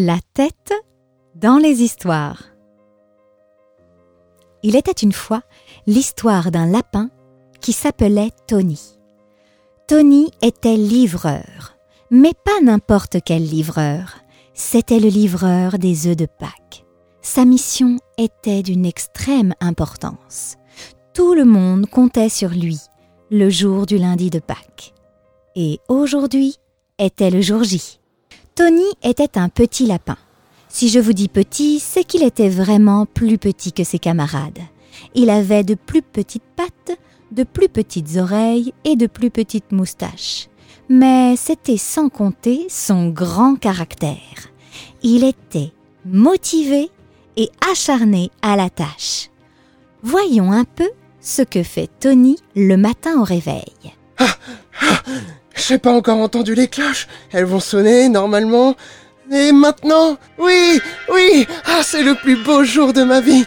[0.00, 0.72] La tête
[1.34, 2.44] dans les histoires.
[4.62, 5.42] Il était une fois
[5.88, 7.10] l'histoire d'un lapin
[7.60, 8.80] qui s'appelait Tony.
[9.88, 11.76] Tony était livreur,
[12.12, 14.18] mais pas n'importe quel livreur.
[14.54, 16.86] C'était le livreur des œufs de Pâques.
[17.20, 20.58] Sa mission était d'une extrême importance.
[21.12, 22.78] Tout le monde comptait sur lui
[23.32, 24.94] le jour du lundi de Pâques.
[25.56, 26.54] Et aujourd'hui
[27.00, 27.97] était le jour J.
[28.58, 30.16] Tony était un petit lapin.
[30.68, 34.58] Si je vous dis petit, c'est qu'il était vraiment plus petit que ses camarades.
[35.14, 36.98] Il avait de plus petites pattes,
[37.30, 40.48] de plus petites oreilles et de plus petites moustaches.
[40.88, 44.48] Mais c'était sans compter son grand caractère.
[45.04, 45.72] Il était
[46.04, 46.90] motivé
[47.36, 49.30] et acharné à la tâche.
[50.02, 53.94] Voyons un peu ce que fait Tony le matin au réveil.
[55.58, 57.08] J'ai pas encore entendu les cloches.
[57.32, 58.76] Elles vont sonner normalement.
[59.30, 60.16] Et maintenant?
[60.38, 60.80] Oui,
[61.12, 63.44] oui Ah, c'est le plus beau jour de ma vie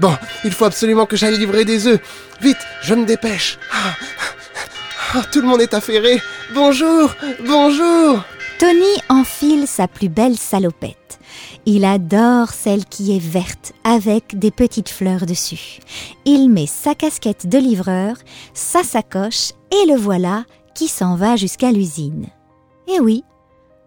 [0.00, 0.14] Bon,
[0.44, 2.00] il faut absolument que j'aille livrer des œufs.
[2.42, 3.58] Vite, je me dépêche.
[3.72, 3.94] Ah,
[5.14, 6.20] ah, tout le monde est affairé.
[6.54, 7.14] Bonjour,
[7.46, 8.22] bonjour
[8.58, 11.18] Tony enfile sa plus belle salopette.
[11.64, 15.78] Il adore celle qui est verte avec des petites fleurs dessus.
[16.24, 18.16] Il met sa casquette de livreur,
[18.52, 22.26] sa sacoche et le voilà qui s'en va jusqu'à l'usine.
[22.88, 23.24] Eh oui,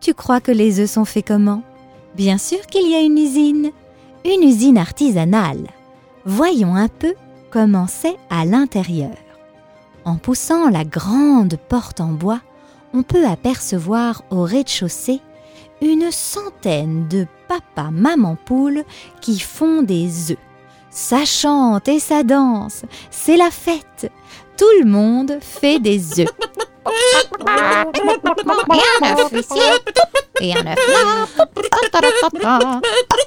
[0.00, 1.62] tu crois que les œufs sont faits comment?
[2.14, 3.70] Bien sûr qu'il y a une usine,
[4.24, 5.66] une usine artisanale.
[6.24, 7.14] Voyons un peu
[7.50, 9.14] comment c'est à l'intérieur.
[10.04, 12.40] En poussant la grande porte en bois,
[12.92, 15.20] on peut apercevoir au rez-de-chaussée
[15.82, 18.84] une centaine de papa maman poules
[19.20, 20.38] qui font des œufs.
[20.90, 24.12] Ça chante et ça danse, c'est la fête.
[24.56, 26.28] Tout le monde fait des œufs.
[28.72, 29.60] Et un œuf ici,
[30.40, 31.26] et un œuf là.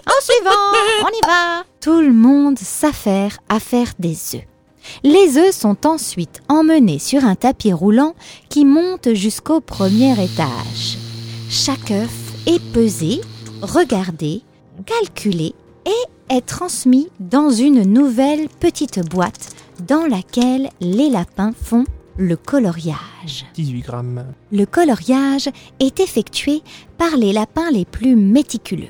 [0.06, 1.64] En suivant, on y va.
[1.82, 4.46] Tout le monde s'affaire à faire des œufs.
[5.04, 8.16] Les œufs sont ensuite emmenés sur un tapis roulant
[8.50, 10.98] qui monte jusqu'au premier étage.
[11.50, 12.14] Chaque œuf
[12.46, 13.22] est pesé,
[13.62, 14.42] regardé,
[14.86, 15.54] calculé
[15.86, 19.50] et est transmis dans une nouvelle petite boîte
[19.82, 21.86] dans laquelle les lapins font
[22.18, 23.46] le coloriage.
[23.54, 24.26] 18 grammes.
[24.52, 25.50] Le coloriage
[25.80, 26.62] est effectué
[26.98, 28.88] par les lapins les plus méticuleux.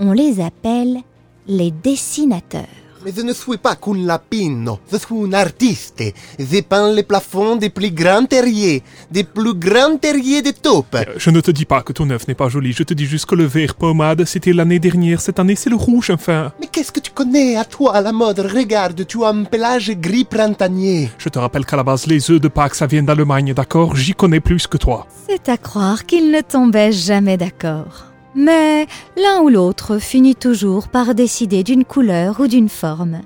[0.00, 0.98] On les appelle
[1.46, 2.64] les dessinateurs.
[3.06, 6.02] Mais je ne suis pas qu'un lapino, je suis un artiste.
[6.40, 10.96] Je peins les plafonds des plus grands terriers, des plus grands terriers de taupes.
[11.16, 13.26] Je ne te dis pas que ton œuf n'est pas joli, je te dis juste
[13.26, 16.50] que le vert pommade, c'était l'année dernière, cette année c'est le rouge enfin.
[16.58, 18.40] Mais qu'est-ce que tu connais à toi à la mode?
[18.40, 21.08] Regarde, tu as un pelage gris printanier.
[21.16, 23.94] Je te rappelle qu'à la base les œufs de Pâques ça vient d'Allemagne, d'accord?
[23.94, 25.06] J'y connais plus que toi.
[25.28, 28.15] C'est à croire qu'ils ne tombaient jamais d'accord.
[28.36, 28.86] Mais
[29.16, 33.22] l'un ou l'autre finit toujours par décider d'une couleur ou d'une forme.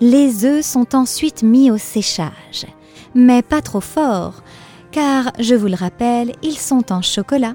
[0.00, 2.66] Les œufs sont ensuite mis au séchage,
[3.14, 4.42] mais pas trop fort,
[4.90, 7.54] car, je vous le rappelle, ils sont en chocolat.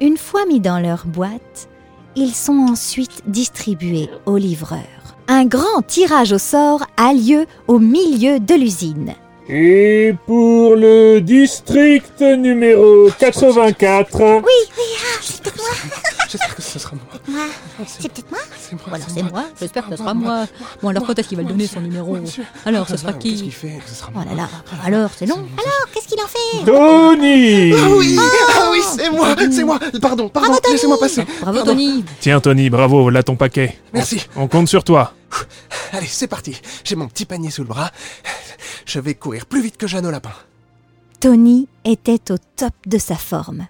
[0.00, 1.68] Une fois mis dans leur boîte,
[2.14, 5.16] ils sont ensuite distribués aux livreurs.
[5.26, 9.14] Un grand tirage au sort a lieu au milieu de l'usine.
[9.50, 14.84] Et pour le district numéro 84, Oui, oui,
[15.32, 15.66] c'est peut-être moi.
[16.28, 17.20] J'espère que ce sera moi.
[17.28, 17.46] Moi,
[17.86, 18.40] c'est peut-être moi.
[18.60, 18.82] C'est moi.
[18.88, 20.46] Voilà, c'est moi, j'espère que ce sera moi.
[20.82, 22.16] Bon, alors quand est-ce qu'il va le donner son numéro.
[22.66, 24.24] Alors, ce Ah, sera non, Qu'est-ce qu'il qui fait Ce sera Oh moi.
[24.26, 24.48] là là,
[24.84, 28.18] alors c'est long Alors, qu'est-ce qu'il en fait Tony Ah oui,
[28.58, 29.78] ah oui, c'est moi, c'est moi.
[30.02, 31.24] Pardon, pardon, laissez-moi passer.
[31.40, 33.78] Bravo Tony Tiens Tony, bravo, là ton paquet.
[33.94, 34.26] Merci.
[34.36, 35.14] On compte sur toi.
[35.92, 36.60] Allez, c'est parti.
[36.84, 37.90] J'ai mon petit panier sous le bras.
[38.84, 40.32] Je vais courir plus vite que Jeanne au lapin.
[41.20, 43.66] Tony était au top de sa forme.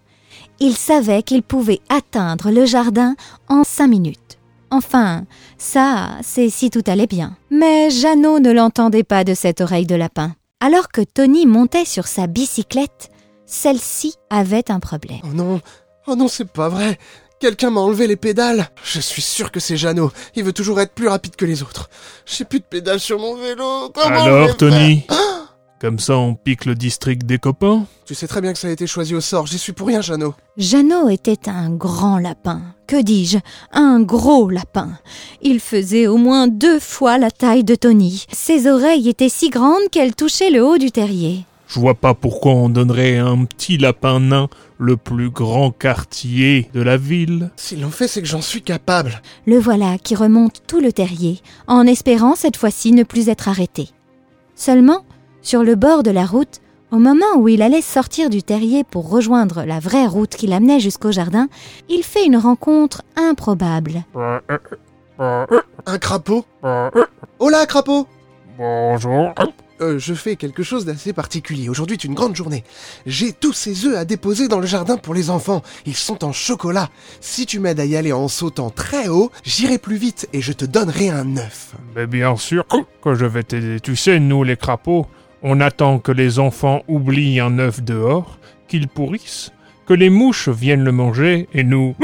[0.61, 3.15] Il savait qu'il pouvait atteindre le jardin
[3.49, 4.39] en cinq minutes.
[4.71, 5.25] Enfin,
[5.57, 7.37] ça, c'est si tout allait bien.
[7.51, 10.35] Mais Jeannot ne l'entendait pas de cette oreille de lapin.
[10.61, 13.11] Alors que Tony montait sur sa bicyclette,
[13.47, 15.21] celle-ci avait un problème.
[15.25, 15.61] Oh non,
[16.07, 16.99] oh non, c'est pas vrai.
[17.39, 18.69] Quelqu'un m'a enlevé les pédales.
[18.83, 20.11] Je suis sûr que c'est Jeannot.
[20.35, 21.89] Il veut toujours être plus rapide que les autres.
[22.27, 23.91] J'ai plus de pédales sur mon vélo.
[23.95, 25.07] Comment Alors Tony
[25.81, 28.73] Comme ça on pique le district des copains Tu sais très bien que ça a
[28.73, 29.47] été choisi au sort.
[29.47, 30.35] J'y suis pour rien, Jeannot.
[30.57, 32.63] Jeannot était un grand lapin.
[32.89, 33.39] Que dis-je?
[33.73, 34.99] Un gros lapin.
[35.41, 38.25] Il faisait au moins deux fois la taille de Tony.
[38.33, 41.45] Ses oreilles étaient si grandes qu'elles touchaient le haut du terrier.
[41.69, 44.49] Je vois pas pourquoi on donnerait à un petit lapin nain
[44.79, 47.51] le plus grand quartier de la ville.
[47.57, 49.21] S'ils l'ont fait, c'est que j'en suis capable.
[49.47, 53.91] Le voilà qui remonte tout le terrier, en espérant cette fois-ci ne plus être arrêté.
[54.55, 55.05] Seulement,
[55.43, 59.11] sur le bord de la route, Au moment où il allait sortir du terrier pour
[59.11, 61.49] rejoindre la vraie route qui l'amenait jusqu'au jardin,
[61.91, 64.05] il fait une rencontre improbable.
[65.19, 66.47] Un crapaud?
[67.39, 68.07] Hola, crapaud
[68.57, 69.35] Bonjour.
[69.81, 71.69] Euh, je fais quelque chose d'assez particulier.
[71.69, 72.65] Aujourd'hui est une grande journée.
[73.07, 75.63] J'ai tous ces œufs à déposer dans le jardin pour les enfants.
[75.87, 76.89] Ils sont en chocolat.
[77.21, 80.53] Si tu m'aides à y aller en sautant très haut, j'irai plus vite et je
[80.53, 81.77] te donnerai un œuf.
[81.95, 82.65] Mais bien sûr
[83.03, 83.79] que je vais t'aider.
[83.79, 85.07] Tu sais, nous les crapauds,
[85.43, 89.53] on attend que les enfants oublient un œuf dehors, qu'ils pourrissent,
[89.87, 91.95] que les mouches viennent le manger, et nous,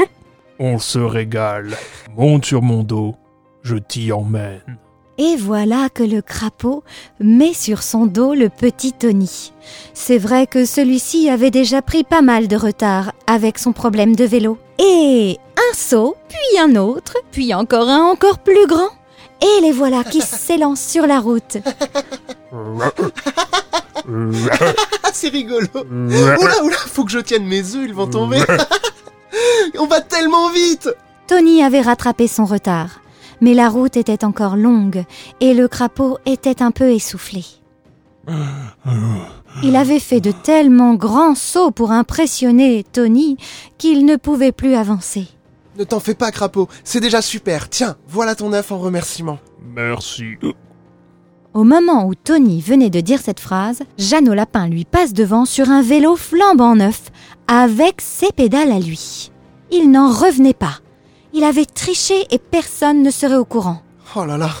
[0.59, 1.75] on se régale.
[2.15, 3.15] Monte sur mon dos,
[3.63, 4.77] je t'y emmène.
[5.17, 6.83] Et voilà que le crapaud
[7.21, 9.53] met sur son dos le petit Tony.
[9.93, 14.25] C'est vrai que celui-ci avait déjà pris pas mal de retard avec son problème de
[14.25, 14.57] vélo.
[14.77, 18.89] Et un saut, puis un autre, puis encore un encore plus grand.
[19.41, 21.57] Et les voilà qui s'élancent sur la route.
[25.13, 25.67] C'est rigolo.
[25.75, 28.41] Oula, oula, faut que je tienne mes œufs, ils vont tomber.
[29.79, 30.89] On va tellement vite
[31.27, 33.01] Tony avait rattrapé son retard,
[33.41, 35.05] mais la route était encore longue
[35.39, 37.43] et le crapaud était un peu essoufflé.
[39.63, 43.37] Il avait fait de tellement grands sauts pour impressionner Tony
[43.77, 45.27] qu'il ne pouvait plus avancer.
[45.77, 47.69] Ne t'en fais pas, crapaud, c'est déjà super.
[47.69, 49.39] Tiens, voilà ton œuf en remerciement.
[49.75, 50.35] Merci.
[51.53, 55.69] Au moment où Tony venait de dire cette phrase, Jeannot Lapin lui passe devant sur
[55.69, 57.11] un vélo flambant neuf,
[57.47, 59.31] avec ses pédales à lui.
[59.71, 60.79] Il n'en revenait pas.
[61.33, 63.81] Il avait triché et personne ne serait au courant.
[64.15, 64.51] Oh là là,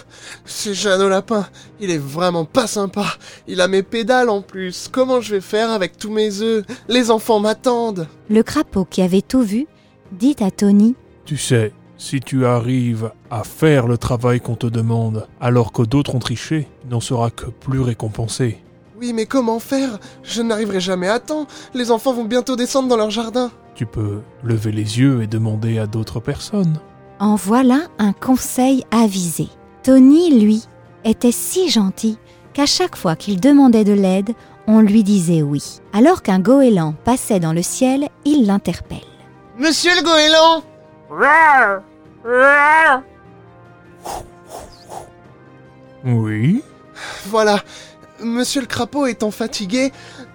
[0.43, 1.47] c'est Jeannot Lapin.
[1.79, 3.05] Il est vraiment pas sympa.
[3.47, 4.89] Il a mes pédales en plus.
[4.91, 6.65] Comment je vais faire avec tous mes œufs?
[6.89, 8.07] Les enfants m'attendent.
[8.29, 9.67] Le crapaud qui avait tout vu
[10.11, 10.95] dit à Tony
[11.25, 16.13] Tu sais, si tu arrives à faire le travail qu'on te demande, alors que d'autres
[16.13, 18.59] ont triché, tu n'en seras que plus récompensé.
[18.99, 19.97] Oui, mais comment faire?
[20.21, 21.47] Je n'arriverai jamais à temps.
[21.73, 23.49] Les enfants vont bientôt descendre dans leur jardin.
[23.73, 26.79] Tu peux lever les yeux et demander à d'autres personnes.
[27.19, 29.47] En voilà un conseil avisé.
[29.81, 30.63] Tony, lui,
[31.05, 32.19] était si gentil
[32.53, 34.33] qu'à chaque fois qu'il demandait de l'aide,
[34.67, 35.81] on lui disait oui.
[35.91, 38.99] Alors qu'un goéland passait dans le ciel, il l'interpelle.
[39.57, 40.63] Monsieur le goéland
[46.03, 46.61] Oui
[47.27, 47.63] Voilà.
[48.23, 49.91] Monsieur le crapaud étant fatigué,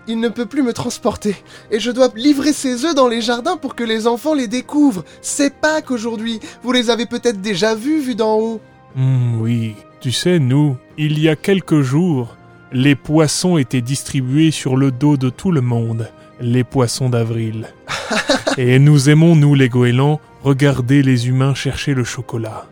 [0.06, 1.34] il ne peut plus me transporter.
[1.70, 5.05] Et je dois livrer ses œufs dans les jardins pour que les enfants les découvrent.
[5.22, 6.40] C'est Pâques aujourd'hui.
[6.62, 8.61] Vous les avez peut-être déjà vus, vus d'en haut.
[8.94, 9.75] Hmm, oui.
[10.00, 12.37] Tu sais, nous, il y a quelques jours,
[12.72, 17.69] les poissons étaient distribués sur le dos de tout le monde, les poissons d'avril.
[18.58, 22.67] Et nous aimons, nous les goélands, regarder les humains chercher le chocolat.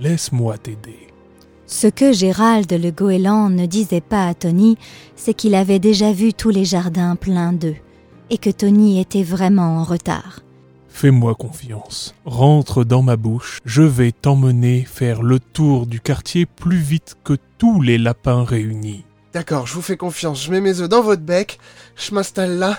[0.00, 1.08] Laisse-moi t'aider.
[1.66, 4.76] Ce que Gérald le goéland ne disait pas à Tony,
[5.16, 7.76] c'est qu'il avait déjà vu tous les jardins pleins d'œufs,
[8.30, 10.40] et que Tony était vraiment en retard.
[10.88, 12.14] Fais-moi confiance.
[12.26, 17.38] Rentre dans ma bouche, je vais t'emmener faire le tour du quartier plus vite que
[17.56, 19.04] tous les lapins réunis.
[19.32, 20.44] D'accord, je vous fais confiance.
[20.44, 21.58] Je mets mes œufs dans votre bec,
[21.96, 22.78] je m'installe là,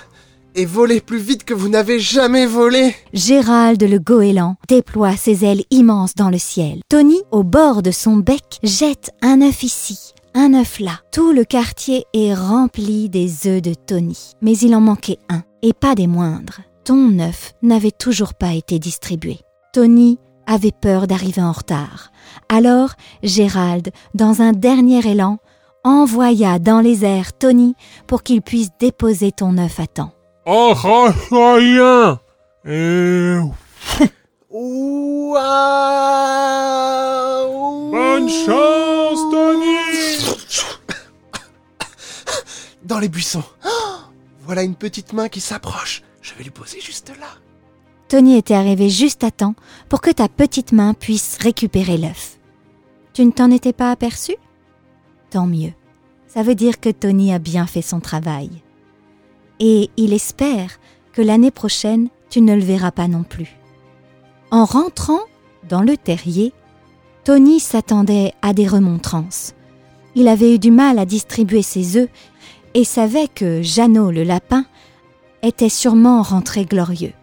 [0.55, 2.95] et volez plus vite que vous n'avez jamais volé.
[3.13, 6.81] Gérald le goéland déploie ses ailes immenses dans le ciel.
[6.89, 10.99] Tony, au bord de son bec, jette un œuf ici, un œuf là.
[11.11, 14.33] Tout le quartier est rempli des œufs de Tony.
[14.41, 16.61] Mais il en manquait un, et pas des moindres.
[16.83, 19.39] Ton œuf n'avait toujours pas été distribué.
[19.73, 22.11] Tony avait peur d'arriver en retard.
[22.49, 22.91] Alors,
[23.23, 25.37] Gérald, dans un dernier élan,
[25.83, 27.75] envoya dans les airs Tony
[28.07, 30.13] pour qu'il puisse déposer ton œuf à temps.
[30.45, 30.73] Oh,
[31.31, 32.19] rien
[32.65, 33.37] Et...
[34.49, 35.41] Waouh
[37.91, 39.77] Bonne chance, Tony
[42.83, 43.43] Dans les buissons.
[43.65, 43.69] Oh
[44.45, 46.03] voilà une petite main qui s'approche.
[46.21, 47.27] Je vais lui poser juste là.
[48.09, 49.55] Tony était arrivé juste à temps
[49.87, 52.37] pour que ta petite main puisse récupérer l'œuf.
[53.13, 54.35] Tu ne t'en étais pas aperçu?
[55.29, 55.71] Tant mieux.
[56.27, 58.49] Ça veut dire que Tony a bien fait son travail.
[59.65, 60.77] Et il espère
[61.13, 63.55] que l'année prochaine, tu ne le verras pas non plus.
[64.51, 65.21] En rentrant
[65.69, 66.51] dans le terrier,
[67.23, 69.53] Tony s'attendait à des remontrances.
[70.15, 72.09] Il avait eu du mal à distribuer ses œufs
[72.73, 74.65] et savait que Jeannot le lapin
[75.43, 77.13] était sûrement rentré glorieux.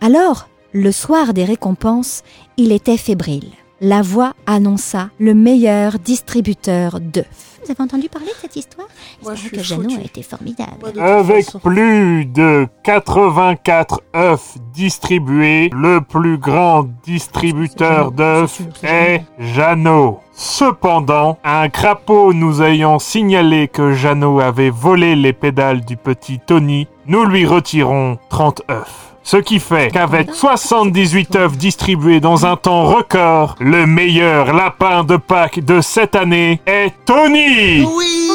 [0.00, 2.24] Alors, le soir des récompenses,
[2.56, 3.52] il était fébrile.
[3.80, 7.26] La voix annonça le meilleur distributeur d'œufs.
[7.64, 8.88] Vous avez entendu parler de cette histoire?
[9.22, 10.98] Moi, je que Jeannot a été formidable.
[10.98, 20.20] Avec plus de 84 œufs distribués, le plus grand distributeur d'œufs est Jeannot.
[20.32, 26.86] Cependant, un crapaud nous ayant signalé que Jeannot avait volé les pédales du petit Tony,
[27.06, 29.07] nous lui retirons 30 œufs.
[29.30, 35.18] Ce qui fait qu'avec 78 œufs distribués dans un temps record, le meilleur lapin de
[35.18, 37.84] Pâques de cette année est Tony.
[37.84, 38.30] Oui.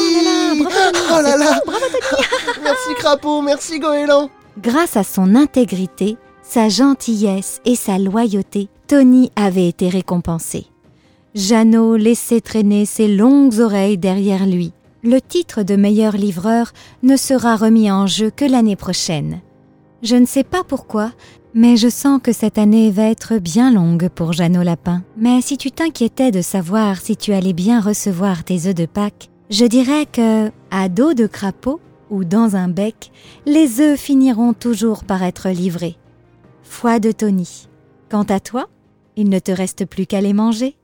[1.10, 1.60] Oh là là
[2.62, 4.30] Merci Crapaud, merci Goéland.
[4.62, 10.66] Grâce à son intégrité, sa gentillesse et sa loyauté, Tony avait été récompensé.
[11.34, 14.72] Jeannot laissait traîner ses longues oreilles derrière lui.
[15.02, 16.70] Le titre de meilleur livreur
[17.02, 19.40] ne sera remis en jeu que l'année prochaine.
[20.04, 21.12] Je ne sais pas pourquoi,
[21.54, 25.02] mais je sens que cette année va être bien longue pour Jeannot Lapin.
[25.16, 29.30] Mais si tu t'inquiétais de savoir si tu allais bien recevoir tes œufs de Pâques,
[29.48, 31.80] je dirais que, à dos de crapaud
[32.10, 33.12] ou dans un bec,
[33.46, 35.96] les œufs finiront toujours par être livrés.
[36.62, 37.66] Foi de Tony.
[38.10, 38.66] Quant à toi,
[39.16, 40.76] il ne te reste plus qu'à les manger.